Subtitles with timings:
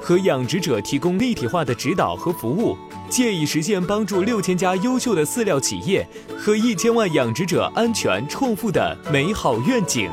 [0.00, 2.76] 和养殖者提供立体化的指导和服务，
[3.08, 6.06] 借以实现帮助六千家优秀的饲料企业
[6.38, 10.10] 和一千万养殖者安全创富的美好愿景。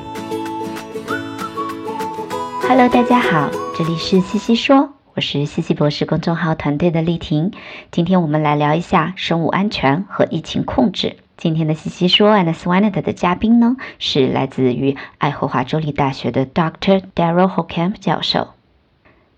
[2.68, 7.52] Hello，大家好，这里是西西说，我是西西博士公众号团队的丽婷。
[7.92, 11.16] 今天我们来聊一下生物安全和疫情控制。
[11.38, 17.02] 今天的西西说 and Swanet 的嘉宾呢，是来自于爱荷华州立大学的 Dr.
[17.16, 18.57] Daryl Holcamp 教授。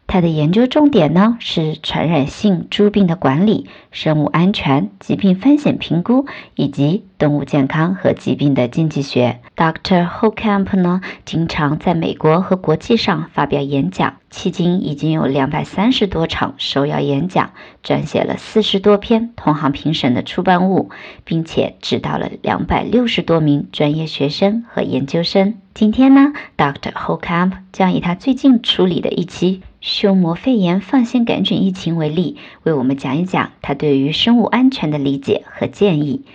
[0.09, 9.41] 他的研究重点呢是传染性猪病的管理、生物安全、疾病风险评估以及动物健康和疾病的经济学。
[9.55, 10.07] Dr.
[10.07, 17.51] Ho Camp 呢经常在美国和国际上发表演讲，迄今已经有两百三十多场受邀演讲，
[17.83, 20.89] 撰写了四十多篇同行评审的出版物，
[21.25, 25.55] 并且指导了两百六十多名专业学生和研究生。
[25.73, 26.93] 今天呢，Dr.
[26.93, 29.61] Ho Camp 将以他最近处理的一期。
[29.81, 36.25] 胸膜肺炎放线杆菌疫情为例，为我们讲一讲他对于生物安全的理解和建议。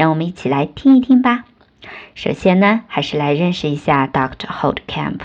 [0.00, 1.44] 让我们一起来听一听吧。
[2.14, 4.46] 首先呢，还是来认识一下 Dr.
[4.46, 5.18] Holtcamp。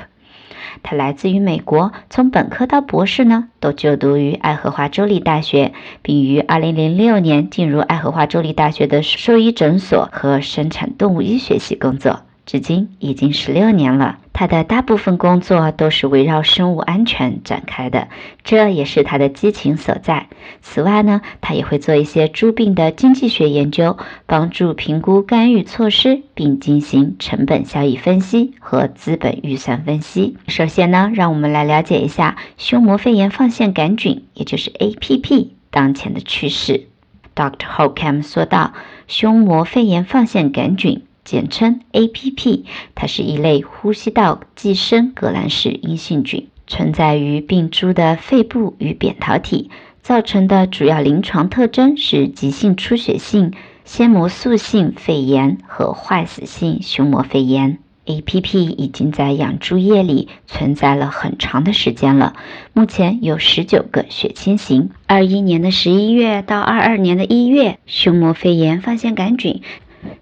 [0.84, 5.72] 他来自于美国，从本科到博士呢，都就读于爱荷华州立大学，
[6.02, 12.24] 并于2006年进入爱荷华州立大学的兽医诊所和生产动物医学系工作。
[12.46, 18.08] 至今已经十六年了，他的大部分工作都是围绕生物安全展开的，
[18.44, 20.28] 这也是他的激情所在。
[20.62, 23.98] 此外呢，他也会做一些猪病的经济学研究，
[24.28, 30.38] 帮助评估干预措施，并进行成本效益分析和资本预算分析。
[30.48, 36.88] 首先呢，让我们来了解一下胸膜肺炎放线杆菌，也就是 APP 当前的趋势。
[37.36, 37.66] Dr.
[37.66, 38.74] Holcam 说道
[39.10, 42.64] ：“胸膜肺炎放线杆菌。”简称 APP，
[42.94, 49.72] 它是一类呼吸道寄生革兰氏阴性菌，存在于病猪的肺部与扁桃体，
[50.02, 53.52] 造成的主要临床特征是急性出血性
[53.84, 57.80] 纤膜素性肺炎和坏死性胸膜肺炎。
[58.06, 62.36] APP 已经在养猪业里存在了很长的时间了，
[62.72, 64.92] 目前有十九个血清型。
[65.08, 69.64] 二一年的十一月到二二年的一月，胸膜肺炎放线杆菌。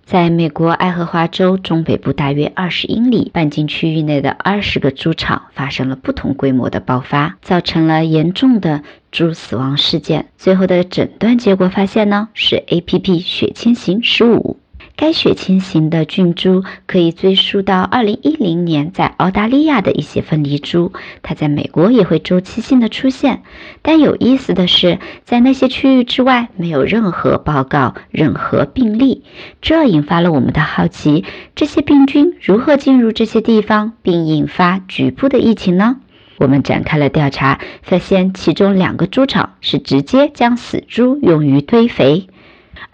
[0.05, 10.27] 在美国爱荷华州中北部大约二十英里半径区域内的二十个猪场发生了不同规模的爆发，造成了严重的猪死亡事件。
[10.37, 14.57] 最后的诊断结果发现呢，是 APP 血清型十五。
[14.95, 20.93] 该血清型的菌株可以追溯到2010年在澳大利亚的一些分离株，
[21.23, 23.41] 它在美国也会周期性的出现。
[23.81, 29.23] 但有意思的是，在那些区域之外没有任何报告、任何病例，
[29.61, 31.25] 这引发了我们的好奇：
[31.55, 35.97] 这些病菌如何进入这些地方，并引发局部的疫情呢？
[36.37, 42.27] 我们展开了调查，发现其中两个猪场是直接将死猪用于堆肥。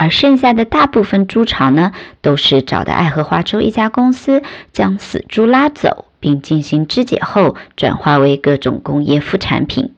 [0.01, 1.91] 而剩下的大部分猪场呢，
[2.21, 4.41] 都是找的爱荷华州一家公司
[4.71, 9.93] 将死猪拉走，并进行肢解后转化为各种工业副产品。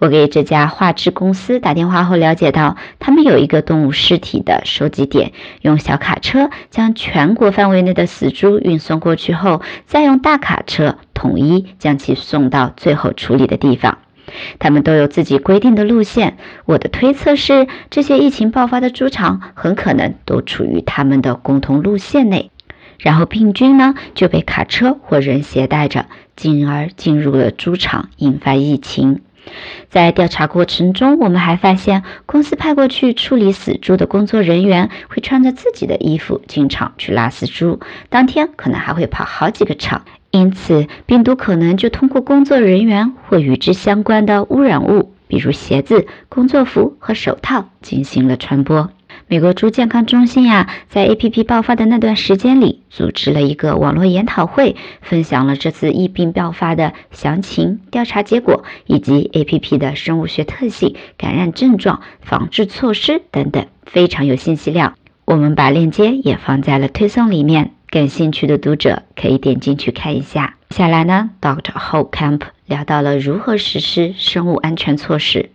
[0.00, 5.30] 我给这家化制公司打电话后了解到，他们有一个动物尸体的收集点，
[5.62, 13.98] 用小卡车将全国范围内的死猪运送过去后，再用大卡车统一将其送到最后处理的地方。
[14.58, 16.36] 他们都有自己规定的路线。
[16.64, 22.50] 我的推测是，这些疫情爆发的猪场很可能都处于他们的共同路线内，
[22.98, 29.20] 然后病菌呢就被卡车或人携带着，进而进入了猪场，引发疫情。
[29.88, 40.04] 在调查过程中，我们还发现，公司派过去处理死猪的工作人员会穿着自己的衣服进场去拉死猪，当天可能还会跑好几个场。
[40.30, 48.90] 因此，病毒可能就通过工作人员或与之相关的污染物，比如鞋子、工作服和手套，进行了传播。
[49.26, 64.94] 美国猪健康中心呀，在 APP 爆发的那段时间里，组织了一个网络研讨会，分享了这次疫病爆发的详情、调查结果以及 APP 的生物学特性、感染症状、防治措施等等，非常有信息量。
[65.24, 67.72] 我们把链接也放在了推送里面。
[67.90, 70.56] 感兴趣的读者可以点进去看一下。
[70.68, 71.72] 接下来呢，Dr.
[71.72, 75.48] Holcamp 聊到了如何实施生物安全措施。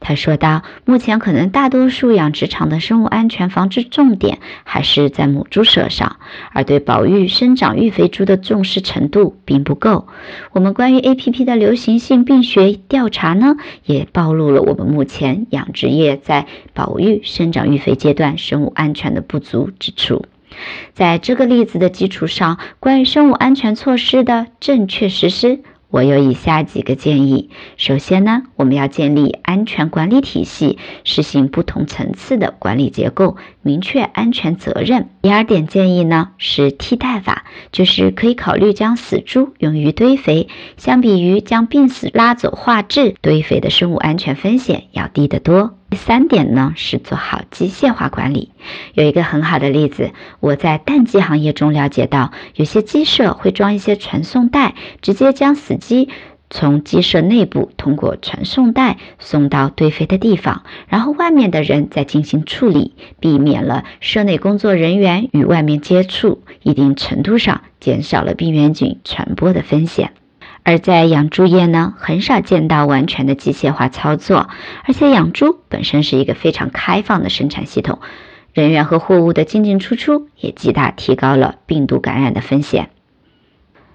[0.00, 6.16] 他说道：“目前可能大多数养殖场的生物安全防治重点还是在母猪舍上，
[6.52, 10.08] 而对保育生长育肥猪的重视程度并不够。
[10.50, 20.24] 我们关于 APP 的流行性病学调查呢，也暴露了我们目前养殖业在保育生长育肥阶段生物安全的不足之处。
[20.94, 25.60] 在这个例子的基础上，关于生物安全措施的正确实施。”
[25.90, 27.48] 我有以下几个建议。
[27.78, 35.08] 首先呢，我们要建立安全管理体系，实行不同层次的管理结构，明确安全责任。
[35.22, 45.77] 第二点建议呢是替代法，就是可以考虑将死猪用于堆肥，相比于将病死拉走化质，堆肥的生物安全风险要低得多。
[45.90, 48.50] 第三点呢是做好机械化管理。
[48.92, 56.10] 有一个很好的例子，我在蛋鸡行业中了解到，有些鸡舍会装一些传送带，直接将死鸡
[56.50, 70.12] 从鸡舍内部通过传送带送到堆肥的地方，然后外面的人再进行处理，避免了舍内工作人员与外面接触，一定程度上减少了病原菌传播的风险。
[70.68, 74.50] 而在养猪业呢，很少见到完全的机械化操作，
[74.84, 78.00] 而且养猪本身是一个非常开放的生产系统，
[78.52, 82.90] 人员和货物的进进出出也极大提高了病毒感染的风险。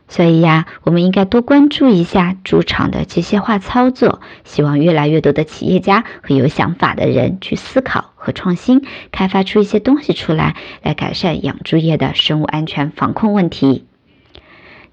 [0.07, 8.81] 所以呀，我们应该多关注一下猪场的机械化操作，希望越来越多的企业家和有想法的人去思考和创新，
[9.11, 13.85] 开发出一些东西出来，来改善养猪业的生物安全防控问题。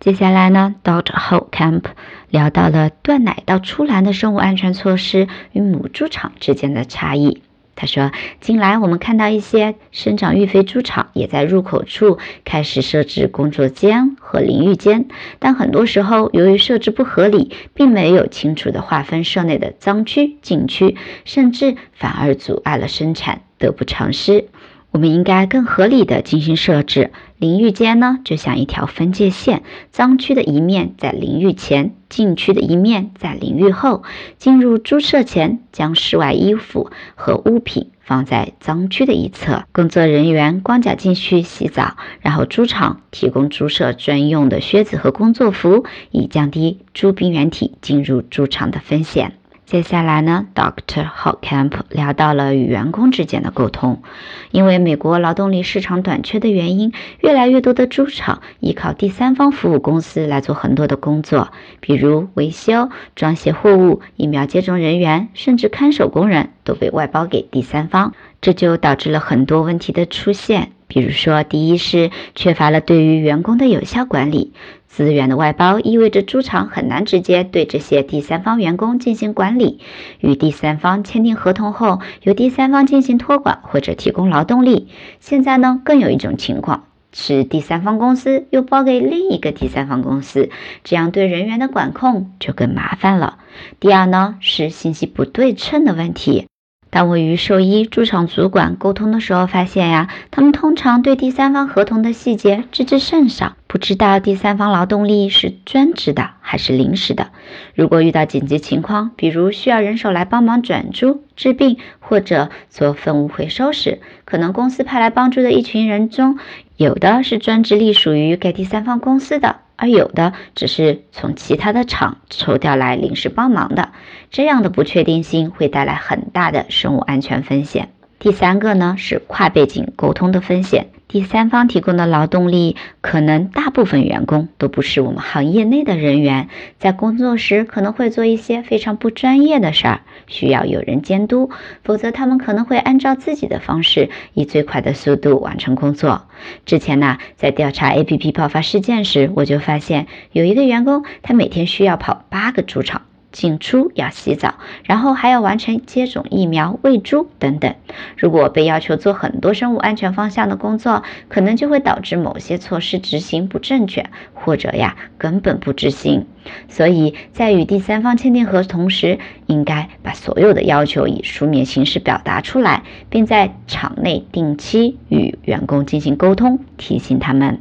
[0.00, 1.12] 接下来呢，Dr.
[1.12, 1.82] Holcamp
[2.30, 7.42] 聊到了断奶到出栏的生物安全措施与母猪场之间的差异。
[7.76, 8.10] 他说，
[8.40, 12.16] 近来我们看到一些生长育肥猪场也在入口处
[12.46, 15.06] 开始设置工作间和淋浴间，
[15.38, 24.48] 但很多时候由于设置不合理，并没有清楚的划分舍内的脏区、净区，甚至反而阻碍了生产，得不偿失。
[24.92, 27.12] 我们应该更合理的进行设置。
[27.38, 34.02] 淋浴间呢，就像一条分界线，脏区的一面在淋浴前，禁区的一面在淋浴后。
[34.36, 49.39] 进入猪舍前，将室外衣服和物品放在脏区的一侧，工作人员光脚进去洗澡，然后猪场提供猪舍专用的靴子和工作服，以降低猪病原体进入猪场的风险。
[49.70, 51.08] 接下来呢，Dr.
[51.08, 54.02] Holcamp 聊到了与员工之间的沟通。
[54.50, 70.72] 因为美国劳动力市场短缺的原因，越来越多的猪场依靠第三方服务公司来做很多的工作，比如维修、装卸货物、疫苗接种人员，甚至看守工人都被外包给第三方，这就导致了很多问题的出现。
[70.88, 74.52] 比如说，第一是缺乏了对于员工的有效管理。
[74.90, 79.78] 资源的外包意味着猪场很难直接对这些第三方员工进行管理。
[80.18, 84.88] 与第三方签订合同后，由第三方进行托管或者提供劳动力。
[85.20, 90.50] 现在呢，更有一种情况是第三方公司又包给另一个第三方公司，
[90.82, 93.38] 这样对人员的管控就更麻烦了。
[93.78, 96.49] 第二呢，是信息不对称的问题。
[96.90, 107.28] 当我与兽医、驻场主管沟通的时候，发现呀，他们通常对第三方合同的细节知之甚少，不知道第三方劳动力是专职的还是临时的。
[107.76, 116.38] 如果遇到紧急情况，比如需要人手来帮忙转猪、治病或者做粪物回收时，可能公司派来帮助的一群人中，
[116.76, 119.56] 有的是专职隶属于该第三方公司的。
[119.80, 123.92] 而有的只是从其他的厂抽调来临时帮忙的，
[124.30, 127.88] 这样的不确定性会带来很大的生物安全风险。
[128.20, 130.88] 第三个呢是跨背景沟通的风险。
[131.08, 141.50] 第三方提供的劳动力，可能大部分员工都不是我们行业内的人员，在工作时可能会做一些非常不专业的事儿，需要有人监督，
[141.82, 146.26] 否则他们可能会按照自己的方式，以最快的速度完成工作。
[146.66, 153.00] 之前呢，在调查 APP 爆发事件时，我就发现有一个员工，他每天需要跑八个猪场。
[153.32, 157.74] 进出要洗澡，然后还要完成接种疫苗、喂猪等等。
[158.16, 166.26] 如果被要求做很多生物安全方向的工作，可能就会导致某些措施执行不正确，或者呀根本不执行。
[166.68, 177.60] 所以在与第三方签订合同时，应该把所有的要求以书面形式表达出来，并在场内定期与员工进行沟通，提醒他们。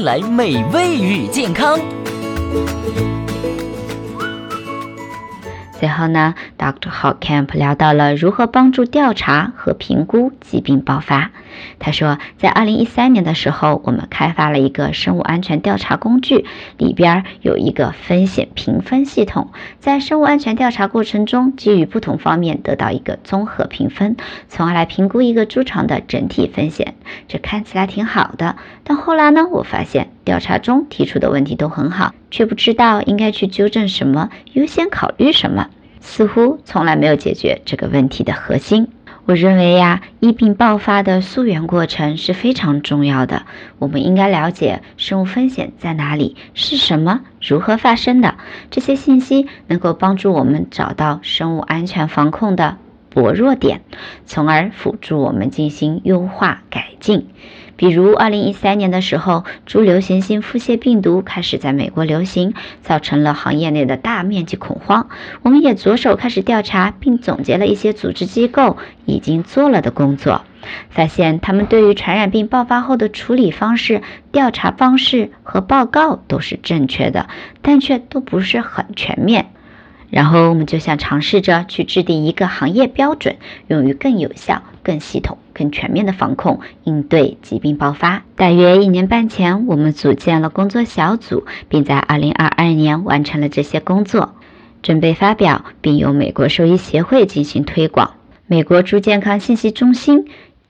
[0.03, 1.79] 来美味与健康。
[5.79, 6.89] 最后呢，Dr.
[6.89, 11.31] h o c a m p 聊到了如何帮助调查和评估疾病爆发。
[11.79, 16.45] 他说，在二零一三年的时候，我们开发了一个生物安全调查工具，
[16.77, 24.15] 里边有一个风险评分系统，在生物安全调查过程中，基于不同方面得到一个综合评分，
[24.47, 26.95] 从而来评估一个猪场的整体风险。
[27.27, 32.13] 这看起来挺好的，但后来呢，我发现调查中提出的问题都很好。
[32.31, 35.67] 却不知道应该去纠正什么，优先考虑什么，
[35.99, 38.87] 似乎从来没有解决这个问题的核心。
[39.25, 43.45] 我认为呀，疫病爆发的溯源过程是非常重要的。
[43.77, 48.35] 我们应该了解生物风险在哪里，是什么，如何发生的。
[48.71, 52.77] 这些信息能够帮助我们找到生物安全防控的
[53.09, 53.81] 薄弱点，
[54.25, 57.27] 从而辅助我们进行优化改进。
[57.81, 65.09] 比如，二零一三年的时候，猪流行性腹泻病毒开始在美国流行，造成了行业内的大面积恐慌。
[65.41, 70.43] 我们也着手开始调查，并总结了一些组织机构已经做了的工作，
[70.91, 77.29] 发现他们对于传染病爆发后的处理方式、调查方式和报告都是正确的，
[77.63, 79.47] 但却都不是很全面。
[80.11, 88.23] 然后我们就想尝试着去制定一个行业标准，用于更有效、更系统、更全面的防控应对疾病爆发。
[88.35, 94.33] 大约一年半前，我们组建了工作小组，并在2022年完成了这些工作，
[94.81, 98.15] 准备发表，并由美国兽医协会进行推广。
[98.47, 100.25] 美国猪健康信息中心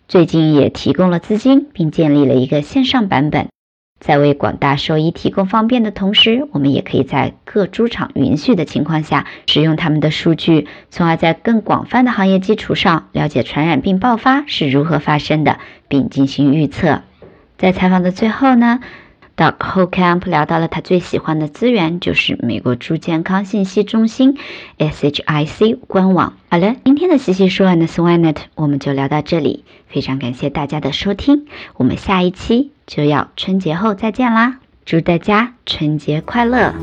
[0.07, 3.47] 最近也提供了资金，并建立了一个线上版本。
[4.01, 17.03] 在为广大兽医提供方便的同时，我们也可以在各猪场允许的情况下使用他们的数据，从而在更广泛的行业基础上了解传染病爆发是如何发生的，并进行预测。
[17.59, 18.79] 在采访的最后呢
[19.37, 24.37] ，Doc Holcamp 聊到了他最喜欢的资源就是美国猪健康信息中心
[24.77, 26.33] （SHIC） 官网。
[26.49, 31.45] 好了，今天的西西说 and Swanet 我们就聊到这里，非常感谢大家的收听，
[31.75, 32.71] 我们下一期。
[32.87, 34.59] 就要春节后再见啦！
[34.83, 36.73] 祝大家春节快乐！